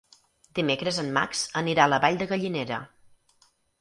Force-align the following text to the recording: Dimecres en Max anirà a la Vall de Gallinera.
Dimecres 0.59 1.01
en 1.01 1.11
Max 1.17 1.43
anirà 1.63 1.85
a 1.85 1.91
la 1.93 1.99
Vall 2.07 2.21
de 2.23 2.29
Gallinera. 2.33 2.81